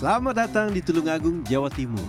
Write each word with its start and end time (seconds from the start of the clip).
Selamat 0.00 0.32
datang 0.32 0.72
di 0.72 0.80
Tulungagung, 0.80 1.44
Jawa 1.44 1.68
Timur. 1.68 2.08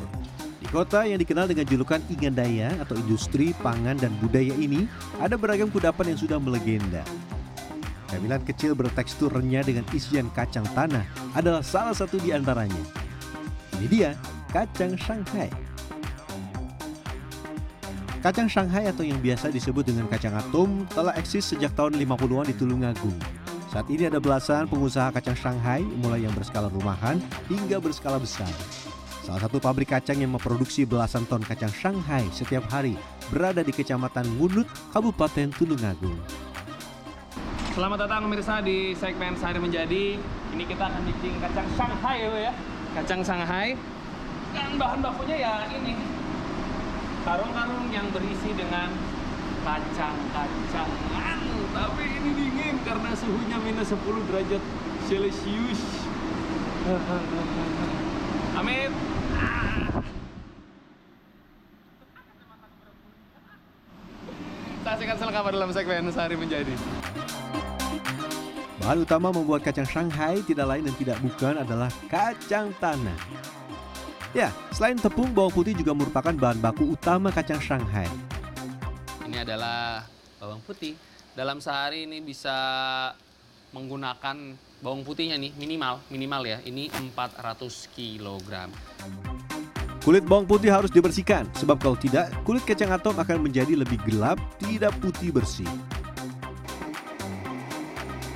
Di 0.63 0.67
kota 0.71 1.03
yang 1.03 1.19
dikenal 1.19 1.51
dengan 1.51 1.67
julukan 1.67 1.99
Ingandaya 2.07 2.71
atau 2.79 2.95
industri 2.95 3.51
pangan 3.59 3.99
dan 3.99 4.15
budaya 4.23 4.55
ini, 4.55 4.87
ada 5.19 5.35
beragam 5.35 5.67
kudapan 5.67 6.15
yang 6.15 6.19
sudah 6.23 6.39
melegenda. 6.39 7.03
Camilan 8.07 8.39
kecil 8.47 8.79
bertekstur 8.79 9.27
renyah 9.35 9.67
dengan 9.67 9.83
isian 9.91 10.31
kacang 10.31 10.63
tanah 10.71 11.03
adalah 11.35 11.59
salah 11.59 11.91
satu 11.91 12.15
di 12.23 12.31
antaranya. 12.31 12.79
Ini 13.75 13.87
dia, 13.91 14.15
kacang 14.55 14.95
Shanghai. 14.95 15.51
Kacang 18.23 18.47
Shanghai 18.47 18.87
atau 18.87 19.03
yang 19.03 19.19
biasa 19.19 19.51
disebut 19.51 19.83
dengan 19.91 20.07
kacang 20.07 20.39
atom 20.39 20.87
telah 20.95 21.11
eksis 21.19 21.43
sejak 21.43 21.75
tahun 21.75 21.99
50-an 21.99 22.47
di 22.47 22.55
Tulungagung. 22.55 23.40
Saat 23.71 23.87
ini 23.87 24.03
ada 24.03 24.19
belasan 24.19 24.67
pengusaha 24.67 25.15
kacang 25.15 25.31
Shanghai 25.31 25.79
mulai 26.03 26.27
yang 26.27 26.35
berskala 26.35 26.67
rumahan 26.67 27.23
hingga 27.47 27.79
berskala 27.79 28.19
besar. 28.19 28.51
Salah 29.23 29.47
satu 29.47 29.63
pabrik 29.63 29.87
kacang 29.95 30.19
yang 30.19 30.35
memproduksi 30.35 30.83
belasan 30.83 31.23
ton 31.23 31.39
kacang 31.39 31.71
Shanghai 31.71 32.27
setiap 32.35 32.67
hari 32.67 32.99
berada 33.31 33.63
di 33.63 33.71
Kecamatan 33.71 34.27
Ngunut, 34.35 34.67
Kabupaten 34.91 35.55
Tulungagung. 35.55 36.19
Selamat 37.71 38.03
datang 38.03 38.27
pemirsa 38.27 38.59
di 38.59 38.91
segmen 38.91 39.39
Sehari 39.39 39.63
Menjadi. 39.63 40.19
Ini 40.51 40.63
kita 40.67 40.91
akan 40.91 41.07
bikin 41.07 41.39
kacang 41.39 41.67
Shanghai 41.79 42.27
ya, 42.27 42.51
ya. 42.51 42.53
Kacang 42.99 43.23
Shanghai. 43.23 43.79
Dan 44.51 44.75
bahan 44.75 44.99
bakunya 44.99 45.47
ya 45.47 45.53
ini. 45.71 45.95
Karung-karung 47.23 47.87
yang 47.87 48.11
berisi 48.11 48.51
dengan 48.51 48.91
kacang-kacangan. 49.63 51.39
Tapi 51.71 52.03
ini 52.19 52.31
dingin 52.35 52.70
karena 52.81 53.09
suhunya 53.13 53.57
minus 53.61 53.93
10 53.93 54.27
derajat 54.29 54.61
Celcius. 55.05 55.81
Amit. 58.59 58.91
Saksikan 64.81 65.15
selengkapnya 65.15 65.51
dalam 65.55 65.69
segmen 65.71 66.09
Sehari 66.09 66.35
Menjadi. 66.35 66.73
Bahan 68.81 69.05
utama 69.05 69.29
membuat 69.29 69.61
kacang 69.61 69.85
Shanghai 69.85 70.41
tidak 70.41 70.65
lain 70.65 70.83
dan 70.89 70.95
tidak 70.97 71.17
bukan 71.21 71.53
adalah 71.61 71.89
kacang 72.09 72.73
tanah. 72.81 73.13
Ya, 74.33 74.49
selain 74.73 74.97
tepung, 74.97 75.29
bawang 75.37 75.53
putih 75.53 75.77
juga 75.77 75.93
merupakan 75.93 76.33
bahan 76.33 76.57
baku 76.57 76.97
utama 76.97 77.29
kacang 77.29 77.61
Shanghai. 77.61 78.09
Ini 79.29 79.45
adalah 79.45 80.07
bawang 80.41 80.65
putih. 80.65 80.97
Dalam 81.31 81.63
sehari 81.63 82.03
ini 82.03 82.19
bisa 82.19 82.51
menggunakan 83.71 84.35
bawang 84.83 85.07
putihnya 85.07 85.39
nih 85.39 85.55
minimal 85.55 86.03
minimal 86.11 86.43
ya. 86.43 86.59
Ini 86.59 86.91
400 86.91 87.87
kg. 87.95 88.67
Kulit 90.03 90.27
bawang 90.27 90.43
putih 90.43 90.73
harus 90.73 90.91
dibersihkan, 90.91 91.47
sebab 91.55 91.79
kalau 91.79 91.95
tidak, 91.95 92.33
kulit 92.43 92.67
kacang 92.67 92.91
atom 92.91 93.15
akan 93.15 93.47
menjadi 93.47 93.79
lebih 93.79 94.01
gelap, 94.03 94.41
tidak 94.59 94.91
putih 94.99 95.31
bersih. 95.31 95.69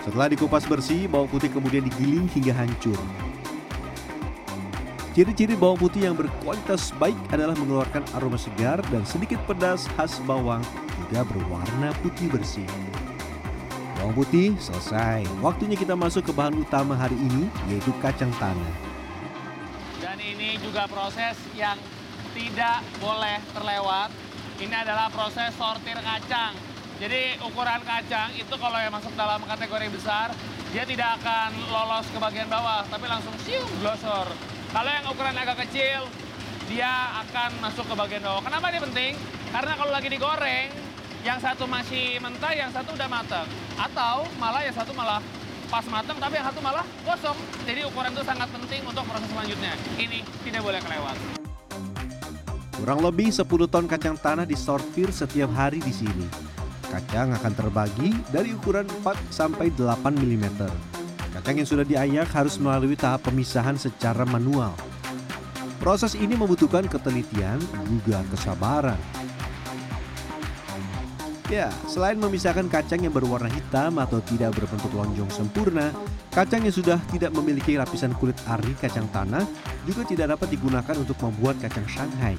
Setelah 0.08 0.32
dikupas 0.32 0.64
bersih, 0.64 1.10
bawang 1.12 1.28
putih 1.28 1.52
kemudian 1.52 1.84
digiling 1.84 2.32
hingga 2.32 2.54
hancur. 2.56 2.96
Ciri-ciri 5.18 5.58
bawang 5.60 5.82
putih 5.82 6.08
yang 6.08 6.16
berkualitas 6.16 6.96
baik 6.96 7.18
adalah 7.34 7.58
mengeluarkan 7.60 8.08
aroma 8.16 8.40
segar 8.40 8.80
dan 8.88 9.04
sedikit 9.04 9.42
pedas 9.50 9.90
khas 9.98 10.22
bawang 10.24 10.64
hingga 11.06 11.22
berwarna 11.30 11.94
putih 12.02 12.26
bersih. 12.34 12.66
Bawang 14.02 14.18
putih 14.18 14.58
selesai. 14.58 15.22
Waktunya 15.38 15.78
kita 15.78 15.94
masuk 15.94 16.26
ke 16.26 16.34
bahan 16.34 16.58
utama 16.58 16.98
hari 16.98 17.14
ini 17.14 17.46
yaitu 17.70 17.94
kacang 18.02 18.34
tanah. 18.42 18.74
Dan 20.02 20.18
ini 20.18 20.58
juga 20.66 20.90
proses 20.90 21.38
yang 21.54 21.78
tidak 22.34 22.82
boleh 22.98 23.38
terlewat. 23.54 24.10
Ini 24.58 24.76
adalah 24.82 25.14
proses 25.14 25.54
sortir 25.54 25.94
kacang. 26.02 26.58
Jadi 26.98 27.38
ukuran 27.46 27.86
kacang 27.86 28.34
itu 28.34 28.56
kalau 28.58 28.82
yang 28.82 28.90
masuk 28.90 29.14
dalam 29.14 29.46
kategori 29.46 29.88
besar, 29.94 30.34
dia 30.74 30.90
tidak 30.90 31.22
akan 31.22 31.52
lolos 31.70 32.08
ke 32.10 32.18
bagian 32.18 32.50
bawah, 32.50 32.88
tapi 32.88 33.06
langsung 33.06 33.36
sium 33.46 33.68
glosor. 33.84 34.26
Kalau 34.74 34.90
yang 34.90 35.06
ukuran 35.12 35.36
agak 35.36 35.68
kecil, 35.68 36.08
dia 36.72 36.92
akan 37.20 37.52
masuk 37.62 37.84
ke 37.84 37.96
bagian 38.00 38.24
bawah. 38.24 38.42
Kenapa 38.42 38.72
ini 38.72 38.80
penting? 38.80 39.12
Karena 39.52 39.76
kalau 39.76 39.92
lagi 39.92 40.08
digoreng, 40.08 40.85
yang 41.26 41.42
satu 41.42 41.66
masih 41.66 42.22
mentah, 42.22 42.54
yang 42.54 42.70
satu 42.70 42.94
udah 42.94 43.10
matang. 43.10 43.50
Atau 43.82 44.30
malah 44.38 44.62
yang 44.62 44.78
satu 44.78 44.94
malah 44.94 45.18
pas 45.74 45.82
matang, 45.90 46.22
tapi 46.22 46.38
yang 46.38 46.46
satu 46.46 46.62
malah 46.62 46.86
gosong. 47.02 47.34
Jadi 47.66 47.82
ukuran 47.82 48.14
itu 48.14 48.22
sangat 48.22 48.46
penting 48.54 48.86
untuk 48.86 49.02
proses 49.10 49.26
selanjutnya. 49.34 49.74
Ini 49.98 50.22
tidak 50.46 50.62
boleh 50.62 50.80
kelewat. 50.86 51.18
Kurang 52.78 53.02
lebih 53.02 53.34
10 53.34 53.42
ton 53.66 53.90
kacang 53.90 54.14
tanah 54.22 54.46
disortir 54.46 55.10
setiap 55.10 55.50
hari 55.50 55.82
di 55.82 55.90
sini. 55.90 56.30
Kacang 56.94 57.34
akan 57.34 57.54
terbagi 57.58 58.14
dari 58.30 58.54
ukuran 58.54 58.86
4 59.02 59.34
sampai 59.34 59.74
8 59.74 60.06
mm. 60.14 60.46
Kacang 61.34 61.56
yang 61.58 61.66
sudah 61.66 61.82
diayak 61.82 62.30
harus 62.30 62.62
melalui 62.62 62.94
tahap 62.94 63.26
pemisahan 63.26 63.82
secara 63.82 64.30
manual. 64.30 64.78
Proses 65.82 66.14
ini 66.14 66.38
membutuhkan 66.38 66.86
ketelitian 66.86 67.58
juga 67.90 68.22
kesabaran. 68.30 69.26
Ya, 71.46 71.70
selain 71.86 72.18
memisahkan 72.18 72.66
kacang 72.74 73.06
yang 73.06 73.14
berwarna 73.14 73.46
hitam 73.54 74.02
atau 74.02 74.18
tidak 74.18 74.58
berbentuk 74.58 74.90
lonjong 74.98 75.30
sempurna, 75.30 75.94
kacang 76.34 76.66
yang 76.66 76.74
sudah 76.74 76.98
tidak 77.14 77.38
memiliki 77.38 77.78
lapisan 77.78 78.18
kulit 78.18 78.34
ari 78.50 78.74
kacang 78.82 79.06
tanah 79.14 79.46
juga 79.86 80.02
tidak 80.10 80.34
dapat 80.34 80.58
digunakan 80.58 80.96
untuk 80.98 81.14
membuat 81.22 81.62
kacang 81.62 81.86
Shanghai. 81.86 82.34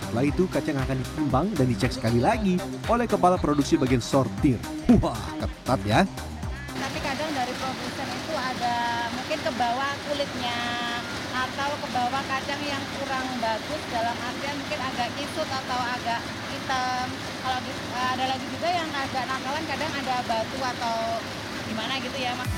Setelah 0.00 0.24
itu 0.24 0.48
kacang 0.48 0.80
akan 0.80 0.96
ditimbang 0.96 1.46
dan 1.60 1.68
dicek 1.68 1.92
sekali 1.92 2.24
lagi 2.24 2.56
oleh 2.88 3.04
kepala 3.04 3.36
produksi 3.36 3.76
bagian 3.76 4.00
sortir. 4.00 4.56
Wah, 5.04 5.20
ketat 5.44 5.80
ya. 5.84 6.00
Tapi 6.72 6.98
kadang 7.04 7.28
dari 7.36 7.52
produsen 7.52 8.08
itu 8.08 8.32
ada 8.32 8.76
mungkin 9.12 9.38
ke 9.44 9.52
bawah 9.60 9.92
kulitnya 10.08 10.56
atau 11.36 11.70
ke 11.84 11.88
bawah 11.92 12.22
kacang 12.24 12.62
yang 12.64 12.80
kurang 12.96 13.28
bagus 13.44 13.82
dalam 13.92 14.16
artian 14.16 14.56
mungkin 14.56 14.80
agak 14.88 15.08
kisut 15.20 15.48
atau 15.52 15.80
agak 16.00 16.24
hitam. 16.68 17.08
Kalau 17.40 17.58
di- 17.64 17.80
ada 17.96 18.24
lagi 18.28 18.46
juga 18.52 18.68
yang 18.68 18.90
agak 18.92 19.24
nakalan 19.24 19.64
kadang 19.64 19.92
ada 20.04 20.16
batu 20.28 20.58
atau 20.60 20.96
gimana 21.64 21.92
gitu 21.96 22.18
ya. 22.20 22.32
Mas. 22.36 22.50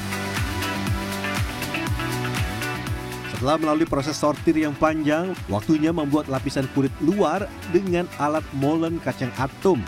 Setelah 3.30 3.56
melalui 3.56 3.86
proses 3.86 4.18
sortir 4.18 4.58
yang 4.58 4.74
panjang, 4.74 5.32
waktunya 5.46 5.94
membuat 5.94 6.26
lapisan 6.26 6.66
kulit 6.74 6.92
luar 7.00 7.46
dengan 7.70 8.10
alat 8.18 8.44
molen 8.58 8.98
kacang 9.00 9.30
atom. 9.38 9.78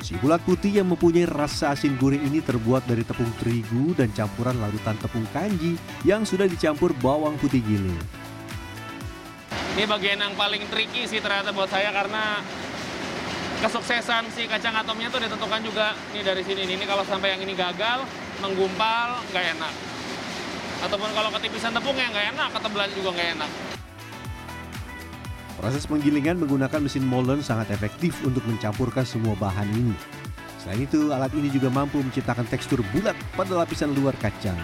Si 0.00 0.16
bulat 0.24 0.40
putih 0.48 0.80
yang 0.80 0.88
mempunyai 0.88 1.28
rasa 1.28 1.76
asin 1.76 2.00
gurih 2.00 2.18
ini 2.18 2.40
terbuat 2.40 2.88
dari 2.88 3.04
tepung 3.04 3.28
terigu 3.36 3.92
dan 3.92 4.08
campuran 4.16 4.56
larutan 4.56 4.96
tepung 4.96 5.28
kanji 5.36 5.76
yang 6.00 6.24
sudah 6.24 6.48
dicampur 6.48 6.96
bawang 6.96 7.36
putih 7.36 7.60
giling. 7.60 8.00
Ini 9.78 9.86
bagian 9.86 10.18
yang 10.18 10.34
paling 10.34 10.66
tricky 10.74 11.06
sih 11.06 11.22
ternyata 11.22 11.54
buat 11.54 11.70
saya 11.70 11.94
karena 11.94 12.42
kesuksesan 13.62 14.26
si 14.34 14.50
kacang 14.50 14.74
atomnya 14.74 15.06
tuh 15.06 15.22
ditentukan 15.22 15.62
juga 15.62 15.94
nih 16.10 16.26
dari 16.26 16.42
sini. 16.42 16.66
Ini 16.66 16.82
kalau 16.82 17.06
sampai 17.06 17.38
yang 17.38 17.46
ini 17.46 17.54
gagal, 17.54 18.02
menggumpal 18.42 19.22
nggak 19.30 19.54
enak. 19.54 19.70
Ataupun 20.82 21.14
kalau 21.14 21.30
ketipisan 21.30 21.70
tepungnya 21.70 22.10
nggak 22.10 22.26
enak, 22.34 22.48
ketebalan 22.58 22.90
juga 22.90 23.08
nggak 23.22 23.28
enak. 23.38 23.50
Proses 25.62 25.86
penggilingan 25.86 26.42
menggunakan 26.42 26.82
mesin 26.82 27.06
molen 27.06 27.38
sangat 27.38 27.70
efektif 27.70 28.18
untuk 28.26 28.42
mencampurkan 28.50 29.06
semua 29.06 29.38
bahan 29.38 29.70
ini. 29.78 29.94
Selain 30.58 30.82
itu, 30.82 31.14
alat 31.14 31.30
ini 31.38 31.54
juga 31.54 31.70
mampu 31.70 32.02
menciptakan 32.02 32.50
tekstur 32.50 32.82
bulat 32.90 33.14
pada 33.38 33.54
lapisan 33.54 33.94
luar 33.94 34.18
kacang. 34.18 34.58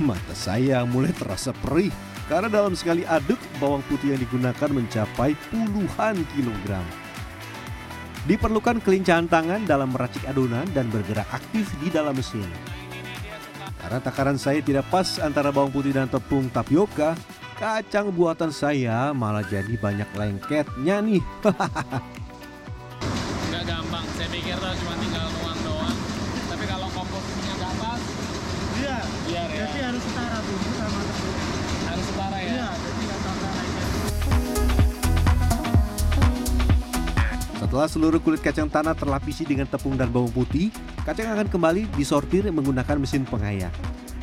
Mata 0.00 0.32
saya 0.32 0.80
mulai 0.88 1.12
terasa 1.12 1.52
perih 1.52 1.92
karena 2.26 2.48
dalam 2.48 2.72
sekali 2.72 3.04
aduk 3.04 3.36
bawang 3.60 3.84
putih 3.86 4.16
yang 4.16 4.20
digunakan 4.20 4.70
mencapai 4.72 5.36
puluhan 5.52 6.16
kilogram. 6.32 6.84
Diperlukan 8.24 8.80
kelincahan 8.80 9.28
tangan 9.28 9.68
dalam 9.68 9.92
meracik 9.92 10.24
adonan 10.24 10.64
dan 10.72 10.88
bergerak 10.88 11.28
aktif 11.28 11.68
di 11.84 11.92
dalam 11.92 12.16
mesin. 12.16 12.48
Karena 13.84 14.00
takaran 14.00 14.40
saya 14.40 14.64
tidak 14.64 14.88
pas 14.88 15.20
antara 15.20 15.52
bawang 15.52 15.68
putih 15.68 15.92
dan 15.92 16.08
tepung 16.08 16.48
tapioka, 16.48 17.12
kacang 17.60 18.08
buatan 18.08 18.48
saya 18.48 19.12
malah 19.12 19.44
jadi 19.44 19.76
banyak 19.76 20.08
lengketnya 20.16 21.04
nih. 21.04 21.20
Setelah 37.74 37.90
seluruh 37.90 38.22
kulit 38.22 38.38
kacang 38.38 38.70
tanah 38.70 38.94
terlapisi 38.94 39.42
dengan 39.42 39.66
tepung 39.66 39.98
dan 39.98 40.06
bawang 40.06 40.30
putih, 40.30 40.70
kacang 41.02 41.34
akan 41.34 41.50
kembali 41.50 41.90
disortir 41.98 42.46
menggunakan 42.46 43.02
mesin 43.02 43.26
pengayak. 43.26 43.74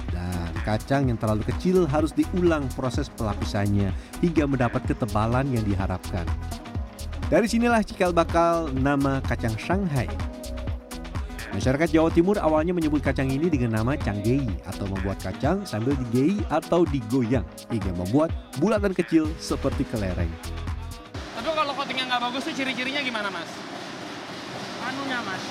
Dan 0.08 0.56
kacang 0.64 1.12
yang 1.12 1.20
terlalu 1.20 1.44
kecil 1.44 1.84
harus 1.84 2.16
diulang 2.16 2.72
proses 2.80 3.12
pelapisannya 3.12 3.92
hingga 4.24 4.48
mendapat 4.48 4.88
ketebalan 4.88 5.52
yang 5.52 5.68
diharapkan. 5.68 6.24
Dari 7.28 7.44
sinilah 7.44 7.84
cikal 7.84 8.16
bakal 8.16 8.72
nama 8.72 9.20
kacang 9.20 9.60
Shanghai. 9.60 10.08
Masyarakat 11.52 11.92
Jawa 11.92 12.08
Timur 12.08 12.40
awalnya 12.40 12.72
menyebut 12.72 13.04
kacang 13.04 13.28
ini 13.28 13.52
dengan 13.52 13.84
nama 13.84 14.00
canggei 14.00 14.48
atau 14.64 14.88
membuat 14.88 15.20
kacang 15.20 15.68
sambil 15.68 16.00
digei 16.08 16.40
atau 16.48 16.88
digoyang 16.88 17.44
hingga 17.68 17.92
membuat 18.00 18.32
bulat 18.64 18.80
dan 18.80 18.96
kecil 18.96 19.28
seperti 19.44 19.84
kelereng. 19.92 20.32
Nggak 22.22 22.38
bagus 22.38 22.46
tuh 22.46 22.54
ciri-cirinya 22.54 23.02
gimana 23.02 23.34
mas? 23.34 23.50
Anunya 24.86 25.26
mas, 25.26 25.42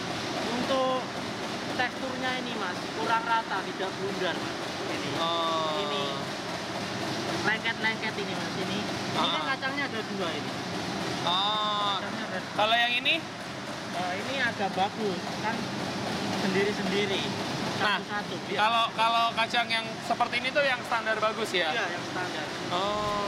untuk 0.54 1.02
teksturnya 1.74 2.30
ini 2.46 2.54
mas 2.62 2.78
kurang 2.94 3.26
rata, 3.26 3.58
tidak 3.66 3.90
bundar 3.98 4.38
mas. 4.38 4.54
Ini, 4.86 5.08
Oh. 5.18 5.82
Ini. 5.82 6.02
lengket-lengket 7.42 8.14
ini 8.22 8.32
mas. 8.38 8.52
Ini, 8.54 8.78
ini 8.86 9.18
kan 9.18 9.42
Ah. 9.42 9.46
kacangnya 9.50 9.84
ada 9.90 9.98
dua 10.14 10.28
ini. 10.30 10.50
Oh. 11.26 11.98
Kacangnya 11.98 12.24
ada. 12.30 12.38
Kalau 12.54 12.76
yang 12.78 12.92
ini? 13.02 13.14
Eh, 13.90 14.12
ini 14.22 14.34
agak 14.38 14.70
bagus 14.70 15.20
kan 15.42 15.56
sendiri-sendiri. 16.38 17.22
Nah. 17.82 17.98
Iya. 18.46 18.58
Kalau 18.62 18.84
kalau 18.94 19.24
kacang 19.34 19.66
yang 19.66 19.90
seperti 20.06 20.38
ini 20.38 20.48
tuh 20.54 20.62
yang 20.62 20.78
standar 20.86 21.18
bagus 21.18 21.50
ya? 21.50 21.74
Iya, 21.74 21.98
yang 21.98 22.04
standar. 22.14 22.46
Oh. 22.70 23.26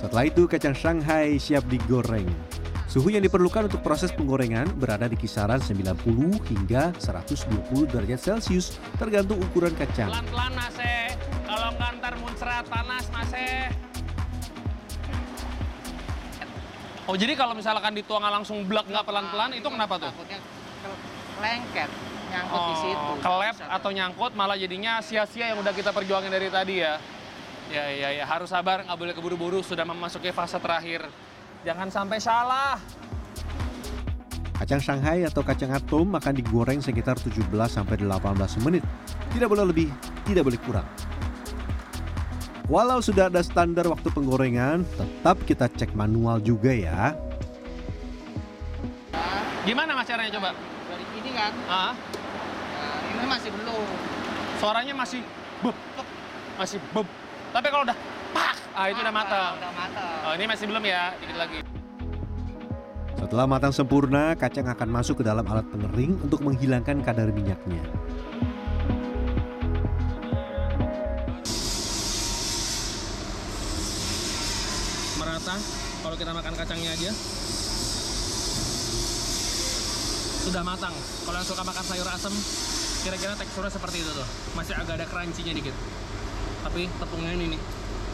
Setelah 0.00 0.24
itu 0.24 0.48
kacang 0.48 0.72
Shanghai 0.72 1.36
siap 1.36 1.68
digoreng. 1.68 2.24
Suhu 2.90 3.06
yang 3.06 3.22
diperlukan 3.22 3.70
untuk 3.70 3.86
proses 3.86 4.10
penggorengan 4.10 4.66
berada 4.74 5.06
di 5.06 5.14
kisaran 5.14 5.62
90 5.62 5.94
hingga 6.50 6.90
120 6.98 7.86
derajat 7.86 8.18
Celcius 8.18 8.82
tergantung 8.98 9.38
ukuran 9.38 9.70
kacang. 9.78 10.10
Pelan-pelan 10.10 10.50
mas 10.58 10.74
eh. 10.82 11.14
Kalau 11.46 11.70
nggak 11.78 11.90
ntar 12.02 12.14
muncrat 12.18 12.66
panas 12.66 13.06
mas 13.14 13.30
eh. 13.38 13.70
Oh 17.06 17.14
jadi 17.14 17.38
kalau 17.38 17.54
misalkan 17.54 17.94
dituang 17.94 18.26
langsung 18.26 18.66
blek 18.66 18.90
nggak 18.90 19.06
pelan-pelan 19.06 19.54
itu 19.54 19.68
kenapa 19.70 19.94
tuh? 19.94 20.10
Takutnya 20.10 20.38
ke- 20.82 21.00
lengket, 21.38 21.90
nyangkut 22.34 22.58
di 22.58 22.74
situ. 22.74 23.06
Oh, 23.06 23.16
kelep 23.22 23.56
atau 23.70 23.90
nyangkut 23.94 24.32
malah 24.34 24.58
jadinya 24.58 24.98
sia-sia 24.98 25.54
yang 25.54 25.62
udah 25.62 25.70
kita 25.70 25.94
perjuangin 25.94 26.34
dari 26.34 26.50
tadi 26.50 26.82
ya. 26.82 26.98
Ya 27.70 27.86
ya 27.86 28.10
ya 28.18 28.26
harus 28.26 28.50
sabar 28.50 28.82
nggak 28.82 28.98
boleh 28.98 29.14
keburu-buru 29.14 29.62
sudah 29.62 29.86
memasuki 29.86 30.34
fase 30.34 30.58
terakhir. 30.58 31.06
Jangan 31.60 31.88
sampai 31.92 32.16
salah. 32.16 32.80
Kacang 34.60 34.80
Shanghai 34.80 35.24
atau 35.24 35.40
kacang 35.40 35.72
atom 35.72 36.12
akan 36.12 36.34
digoreng 36.36 36.80
sekitar 36.84 37.16
17 37.16 37.48
sampai 37.68 37.96
18 37.96 38.60
menit. 38.60 38.84
Tidak 39.32 39.48
boleh 39.48 39.64
lebih, 39.64 39.88
tidak 40.28 40.44
boleh 40.44 40.60
kurang. 40.60 40.88
Walau 42.68 43.00
sudah 43.02 43.32
ada 43.32 43.40
standar 43.42 43.88
waktu 43.88 44.08
penggorengan, 44.12 44.84
tetap 44.94 45.36
kita 45.48 45.66
cek 45.66 45.96
manual 45.96 46.38
juga 46.38 46.70
ya. 46.70 47.16
Gimana 49.64 49.96
mas 49.96 50.06
caranya 50.06 50.30
coba? 50.38 50.54
Dari 50.86 51.04
ini 51.18 51.30
kan, 51.34 51.52
Ah, 51.66 51.92
nah, 51.92 52.98
ini 53.16 53.26
masih 53.26 53.50
belum. 53.52 53.88
suaranya 54.60 54.92
masih 54.92 55.20
beb, 55.64 55.76
masih 56.60 56.78
beb. 56.92 57.08
Tapi 57.50 57.66
kalau 57.72 57.84
udah 57.88 57.96
ah 58.74 58.86
itu 58.90 58.98
udah 59.02 59.14
matang. 59.14 59.52
Udah 59.58 59.72
matang. 59.74 60.18
Oh, 60.26 60.32
ini 60.38 60.44
masih 60.46 60.64
belum 60.70 60.84
ya, 60.86 61.14
dikit 61.18 61.36
lagi. 61.38 61.58
Setelah 63.20 63.46
matang 63.46 63.72
sempurna, 63.74 64.32
kacang 64.34 64.66
akan 64.66 64.88
masuk 64.88 65.20
ke 65.20 65.24
dalam 65.26 65.44
alat 65.44 65.66
pengering 65.68 66.16
untuk 66.24 66.40
menghilangkan 66.40 67.04
kadar 67.04 67.28
minyaknya. 67.30 67.82
Merata, 75.20 75.56
kalau 76.00 76.16
kita 76.16 76.32
makan 76.32 76.54
kacangnya 76.56 76.90
aja. 76.96 77.10
Sudah 80.40 80.64
matang. 80.64 80.96
Kalau 80.96 81.36
yang 81.36 81.46
suka 81.46 81.62
makan 81.62 81.84
sayur 81.84 82.08
asem, 82.08 82.34
kira-kira 83.04 83.36
teksturnya 83.36 83.70
seperti 83.70 84.00
itu 84.00 84.10
tuh. 84.16 84.28
Masih 84.56 84.74
agak 84.74 84.96
ada 84.96 85.06
crunchy-nya 85.06 85.52
dikit. 85.54 85.76
Tapi 86.64 86.88
tepungnya 86.98 87.36
ini 87.36 87.54
nih, 87.54 87.60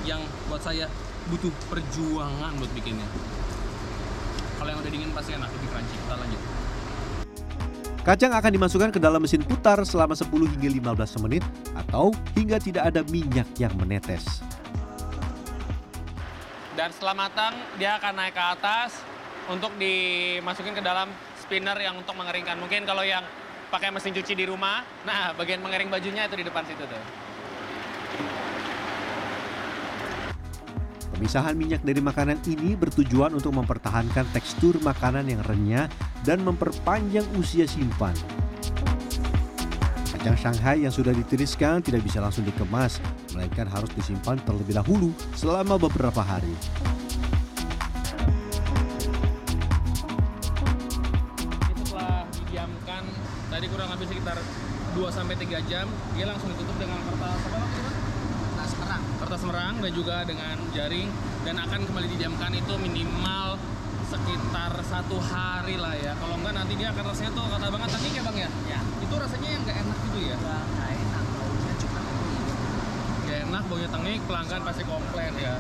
yang 0.07 0.23
buat 0.47 0.63
saya 0.63 0.87
butuh 1.27 1.51
perjuangan 1.67 2.55
buat 2.63 2.71
bikinnya. 2.73 3.07
Kalau 4.57 4.71
yang 4.71 4.81
udah 4.81 4.93
dingin 4.95 5.11
pasti 5.13 5.35
enak, 5.35 5.51
lebih 5.51 5.69
crunchy. 5.75 5.97
Kita 5.99 6.15
lanjut. 6.17 6.41
Kacang 8.07 8.33
akan 8.39 8.51
dimasukkan 8.55 8.91
ke 8.95 9.01
dalam 9.03 9.19
mesin 9.19 9.43
putar 9.43 9.83
selama 9.83 10.15
10 10.15 10.31
hingga 10.31 10.95
15 10.95 11.27
menit 11.27 11.43
atau 11.75 12.15
hingga 12.39 12.63
tidak 12.63 12.87
ada 12.87 13.03
minyak 13.11 13.51
yang 13.59 13.75
menetes. 13.75 14.47
Dan 16.79 16.95
setelah 16.95 17.27
matang, 17.27 17.59
dia 17.83 17.99
akan 17.99 18.15
naik 18.15 18.39
ke 18.39 18.45
atas 18.47 19.03
untuk 19.51 19.75
dimasukin 19.75 20.79
ke 20.79 20.83
dalam 20.87 21.11
spinner 21.43 21.75
yang 21.83 21.99
untuk 21.99 22.15
mengeringkan. 22.15 22.55
Mungkin 22.63 22.87
kalau 22.87 23.03
yang 23.03 23.27
pakai 23.75 23.91
mesin 23.91 24.15
cuci 24.15 24.39
di 24.39 24.47
rumah, 24.47 24.87
nah 25.03 25.35
bagian 25.35 25.59
mengering 25.59 25.91
bajunya 25.91 26.31
itu 26.31 26.39
di 26.39 26.47
depan 26.47 26.63
situ 26.63 26.87
tuh. 26.87 27.26
Pemisahan 31.27 31.59
minyak 31.59 31.83
dari 31.83 31.99
makanan 31.99 32.39
ini 32.47 32.79
bertujuan 32.79 33.35
untuk 33.35 33.51
mempertahankan 33.51 34.31
tekstur 34.31 34.79
makanan 34.79 35.27
yang 35.27 35.43
renyah 35.43 35.91
dan 36.23 36.39
memperpanjang 36.39 37.27
usia 37.35 37.67
simpan. 37.67 38.15
Kacang 40.15 40.39
Shanghai 40.39 40.87
yang 40.87 40.95
sudah 40.95 41.11
ditiriskan 41.11 41.83
tidak 41.83 42.07
bisa 42.07 42.23
langsung 42.23 42.47
dikemas, 42.47 43.03
melainkan 43.35 43.67
harus 43.67 43.91
disimpan 43.99 44.39
terlebih 44.47 44.79
dahulu 44.79 45.11
selama 45.35 45.75
beberapa 45.75 46.23
hari. 46.23 46.55
Setelah 51.75 52.23
didiamkan, 52.39 53.03
tadi 53.51 53.67
kurang 53.67 53.91
lebih 53.99 54.15
sekitar 54.15 54.39
2 54.95 55.11
sampai 55.11 55.35
3 55.35 55.59
jam, 55.67 55.91
dia 56.15 56.31
langsung 56.31 56.55
ditutup 56.55 56.79
dengan 56.79 57.03
kertas 57.03 57.43
apa 57.51 57.86
Kertas 59.27 59.43
merang 59.43 59.83
dan 59.83 59.91
juga 59.91 60.23
dengan 60.23 60.55
jaring 60.71 61.11
dan 61.43 61.59
akan 61.59 61.83
kembali 61.83 62.15
didiamkan 62.15 62.47
itu 62.55 62.79
minimal 62.79 63.59
sekitar 64.07 64.71
satu 64.87 65.19
hari 65.19 65.75
lah 65.75 65.99
ya. 65.99 66.15
Kalau 66.15 66.39
enggak 66.39 66.55
nanti 66.55 66.79
dia 66.79 66.95
akan 66.95 67.11
rasanya 67.11 67.35
tuh 67.35 67.43
kata 67.51 67.67
banget 67.67 67.91
tadi 67.91 68.09
ya 68.15 68.23
bang 68.23 68.37
ya. 68.39 68.51
Ya. 68.71 68.81
Itu 69.03 69.15
rasanya 69.19 69.49
yang 69.51 69.63
nggak 69.67 69.79
enak 69.83 69.99
gitu 70.07 70.19
ya. 70.31 70.37
Nggak 70.39 70.91
enak, 70.95 71.25
baunya 71.35 71.75
cuma 71.75 72.01
enak, 73.27 73.63
baunya 73.67 73.89
tengik, 73.91 74.21
pelanggan 74.31 74.61
pasti 74.63 74.83
komplain 74.87 75.35
ya. 75.43 75.55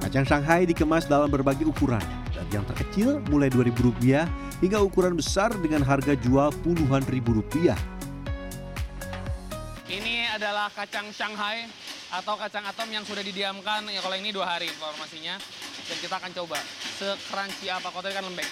Kacang 0.00 0.24
Shanghai 0.24 0.64
dikemas 0.64 1.04
dalam 1.04 1.28
berbagai 1.28 1.68
ukuran, 1.68 2.00
dari 2.32 2.48
yang 2.56 2.64
terkecil 2.64 3.20
mulai 3.28 3.52
Rp2.000 3.52 4.43
hingga 4.64 4.80
ukuran 4.80 5.12
besar 5.12 5.52
dengan 5.60 5.84
harga 5.84 6.16
jual 6.16 6.48
puluhan 6.64 7.04
ribu 7.12 7.36
rupiah. 7.36 7.76
Ini 9.84 10.32
adalah 10.40 10.72
kacang 10.72 11.12
Shanghai 11.12 11.68
atau 12.08 12.40
kacang 12.40 12.64
atom 12.64 12.88
yang 12.88 13.04
sudah 13.04 13.20
didiamkan. 13.20 13.84
Ya 13.92 14.00
kalau 14.00 14.16
ini 14.16 14.32
dua 14.32 14.56
hari 14.56 14.72
informasinya. 14.72 15.36
Dan 15.84 15.96
kita 16.00 16.16
akan 16.16 16.32
coba 16.32 16.56
sekranci 16.96 17.68
apa. 17.68 17.92
Kalau 17.92 18.08
kan 18.08 18.24
lembek. 18.24 18.48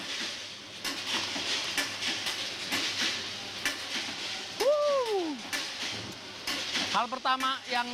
Hal 6.92 7.09
pertama 7.09 7.57
yang 7.73 7.88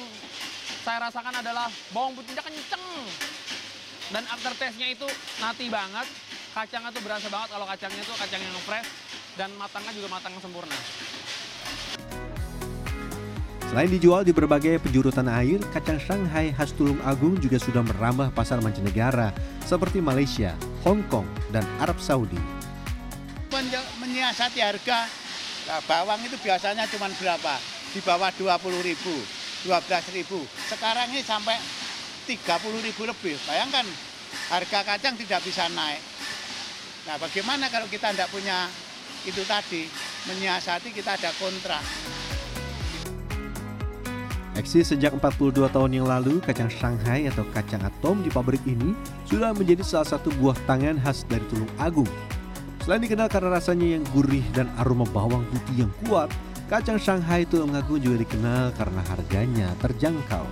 saya 0.82 1.06
rasakan 1.06 1.38
adalah 1.38 1.70
bawang 1.94 2.18
putihnya 2.18 2.42
kenceng. 2.42 2.82
Dan 4.10 4.26
aftertaste-nya 4.26 4.90
itu 4.90 5.06
nati 5.38 5.70
banget. 5.70 6.27
Kacangnya 6.58 6.90
tuh 6.90 7.06
berasa 7.06 7.30
banget 7.30 7.54
kalau 7.54 7.66
kacangnya 7.70 8.02
tuh 8.02 8.18
kacang 8.18 8.42
yang 8.42 8.50
fresh. 8.66 8.90
Dan 9.38 9.54
matangnya 9.54 9.94
juga 9.94 10.10
matang 10.10 10.34
sempurna. 10.42 10.74
Selain 13.70 13.86
dijual 13.86 14.26
di 14.26 14.34
berbagai 14.34 14.82
penjuru 14.82 15.14
tanah 15.14 15.38
air, 15.38 15.62
kacang 15.70 16.02
Shanghai 16.02 16.50
khas 16.50 16.74
Tulung 16.74 16.98
Agung 17.06 17.38
juga 17.38 17.62
sudah 17.62 17.86
merambah 17.86 18.34
pasar 18.34 18.58
mancanegara 18.58 19.30
seperti 19.62 20.02
Malaysia, 20.02 20.58
Hong 20.82 21.06
Kong, 21.06 21.30
dan 21.54 21.62
Arab 21.78 22.02
Saudi. 22.02 22.42
Men- 23.54 23.90
menyiasati 24.02 24.58
harga 24.58 25.06
nah, 25.70 25.78
bawang 25.86 26.18
itu 26.26 26.34
biasanya 26.42 26.90
cuma 26.90 27.06
berapa? 27.22 27.54
Di 27.94 28.02
bawah 28.02 28.34
20.000, 28.34 28.82
ribu, 28.82 29.14
12.000 29.62 30.10
ribu. 30.10 30.42
Sekarang 30.66 31.06
ini 31.14 31.22
sampai 31.22 31.54
30.000 32.26 32.82
ribu 32.82 33.06
lebih. 33.06 33.38
Bayangkan 33.46 33.86
harga 34.50 34.80
kacang 34.82 35.14
tidak 35.14 35.38
bisa 35.46 35.70
naik. 35.70 36.17
Nah 37.08 37.16
bagaimana 37.16 37.72
kalau 37.72 37.88
kita 37.88 38.12
tidak 38.12 38.28
punya 38.28 38.68
itu 39.24 39.40
tadi, 39.48 39.88
menyiasati 40.28 40.92
kita 40.92 41.16
ada 41.16 41.32
kontrak. 41.40 41.80
Eksis 44.60 44.92
sejak 44.92 45.16
42 45.16 45.72
tahun 45.72 45.90
yang 45.96 46.04
lalu, 46.04 46.44
kacang 46.44 46.68
Shanghai 46.68 47.24
atau 47.32 47.48
kacang 47.48 47.80
atom 47.80 48.20
di 48.20 48.28
pabrik 48.28 48.60
ini 48.68 48.92
sudah 49.24 49.56
menjadi 49.56 49.80
salah 49.80 50.04
satu 50.04 50.28
buah 50.36 50.58
tangan 50.68 51.00
khas 51.00 51.24
dari 51.24 51.40
Tulung 51.48 51.70
Agung. 51.80 52.10
Selain 52.84 53.00
dikenal 53.00 53.32
karena 53.32 53.56
rasanya 53.56 53.96
yang 53.96 54.04
gurih 54.12 54.44
dan 54.52 54.68
aroma 54.76 55.08
bawang 55.08 55.48
putih 55.48 55.88
yang 55.88 55.92
kuat, 56.04 56.28
kacang 56.68 57.00
Shanghai 57.00 57.48
Tulungagung 57.48 58.04
juga 58.04 58.20
dikenal 58.20 58.76
karena 58.76 59.00
harganya 59.08 59.68
terjangkau. 59.80 60.44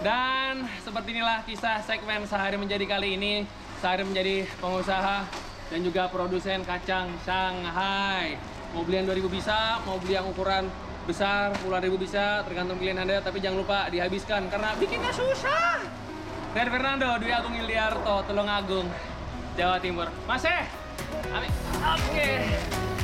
Dan 0.00 0.45
seperti 0.80 1.16
inilah 1.16 1.44
kisah 1.44 1.82
segmen 1.84 2.24
sehari 2.24 2.56
menjadi 2.56 2.84
kali 2.86 3.18
ini. 3.18 3.44
Sehari 3.82 4.06
menjadi 4.06 4.48
pengusaha 4.62 5.28
dan 5.68 5.80
juga 5.82 6.08
produsen 6.08 6.64
kacang 6.64 7.12
Shanghai. 7.26 8.40
Mau 8.72 8.84
beli 8.86 9.04
yang 9.04 9.08
2000 9.10 9.28
bisa, 9.28 9.80
mau 9.84 10.00
beli 10.00 10.16
yang 10.16 10.26
ukuran 10.28 10.68
besar, 11.04 11.54
puluhan 11.62 11.82
ribu 11.86 11.96
bisa, 12.00 12.42
tergantung 12.48 12.80
pilihan 12.80 13.02
Anda. 13.02 13.20
Tapi 13.20 13.38
jangan 13.44 13.58
lupa 13.60 13.78
dihabiskan 13.92 14.48
karena 14.48 14.72
bikinnya 14.80 15.12
susah. 15.12 15.84
Rian 16.56 16.68
Fernando, 16.72 17.08
Dwi 17.20 17.32
Agung 17.36 17.52
Iliarto, 17.52 18.24
Tulungagung, 18.24 18.88
Jawa 19.60 19.76
Timur. 19.76 20.08
Masih? 20.24 20.64
Amin. 21.36 21.52
Oke. 21.84 22.95